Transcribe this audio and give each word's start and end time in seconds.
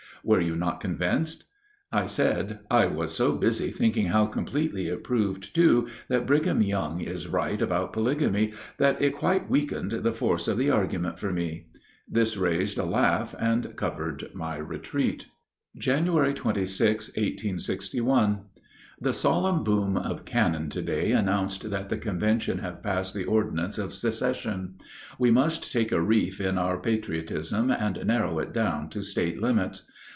Were 0.23 0.39
you 0.39 0.55
not 0.55 0.81
convinced?" 0.81 1.45
I 1.91 2.05
said, 2.05 2.59
"I 2.69 2.85
was 2.85 3.11
so 3.11 3.33
busy 3.35 3.71
thinking 3.71 4.05
how 4.09 4.27
completely 4.27 4.85
it 4.85 5.03
proved 5.03 5.55
too 5.55 5.87
that 6.09 6.27
Brigham 6.27 6.61
Young 6.61 7.01
is 7.01 7.27
right 7.27 7.59
about 7.59 7.91
polygamy 7.91 8.53
that 8.77 9.01
it 9.01 9.15
quite 9.17 9.49
weakened 9.49 9.89
the 9.89 10.13
force 10.13 10.47
of 10.47 10.59
the 10.59 10.69
argument 10.69 11.17
for 11.17 11.31
me." 11.31 11.69
This 12.07 12.37
raised 12.37 12.77
a 12.77 12.85
laugh, 12.85 13.33
and 13.39 13.75
covered 13.75 14.29
my 14.35 14.57
retreat. 14.57 15.25
Jan. 15.75 16.05
26, 16.05 17.07
1861. 17.07 18.41
The 18.99 19.13
solemn 19.13 19.63
boom 19.63 19.97
of 19.97 20.23
cannon 20.25 20.69
to 20.69 20.83
day 20.83 21.13
announced 21.13 21.67
that 21.71 21.89
the 21.89 21.97
convention 21.97 22.59
have 22.59 22.83
passed 22.83 23.15
the 23.15 23.25
ordinance 23.25 23.79
of 23.79 23.95
secession. 23.95 24.75
We 25.17 25.31
must 25.31 25.71
take 25.71 25.91
a 25.91 25.99
reef 25.99 26.39
in 26.39 26.59
our 26.59 26.79
patriotism 26.79 27.71
and 27.71 28.05
narrow 28.05 28.37
it 28.37 28.53
down 28.53 28.89
to 28.91 29.01
State 29.01 29.41
limits. 29.41 29.87